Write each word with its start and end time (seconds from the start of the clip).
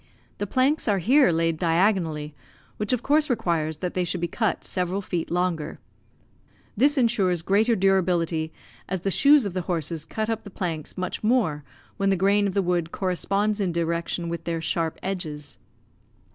The 0.39 0.47
planks 0.47 0.87
are 0.87 0.97
here 0.97 1.31
laid 1.31 1.59
diagonally, 1.59 2.33
which 2.77 2.91
of 2.91 3.03
course 3.03 3.29
requires 3.29 3.77
that 3.77 3.93
they 3.93 4.03
should 4.03 4.19
be 4.19 4.27
cut 4.27 4.63
several 4.63 4.99
feet 4.99 5.29
longer. 5.29 5.77
This 6.75 6.97
ensures 6.97 7.43
greater 7.43 7.75
durability, 7.75 8.51
as 8.89 9.01
the 9.01 9.11
shoes 9.11 9.45
of 9.45 9.53
the 9.53 9.61
horses 9.69 10.05
cut 10.05 10.27
up 10.27 10.43
the 10.43 10.49
planks 10.49 10.97
much 10.97 11.23
more 11.23 11.63
when 11.97 12.09
the 12.09 12.15
grain 12.15 12.47
of 12.47 12.55
the 12.55 12.63
wood 12.63 12.91
corresponds 12.91 13.61
in 13.61 13.71
direction 13.71 14.27
with 14.27 14.45
their 14.45 14.59
sharp 14.59 14.97
edges. 15.03 15.59